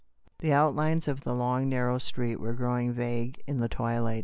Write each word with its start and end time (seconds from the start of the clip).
The 0.39 0.51
outlines 0.51 1.07
of 1.07 1.21
the 1.21 1.35
long 1.35 1.69
narrow 1.69 1.99
street 1.99 2.37
were 2.37 2.53
growing 2.53 2.91
vague 2.91 3.39
in 3.45 3.59
the 3.59 3.69
twilight. 3.69 4.19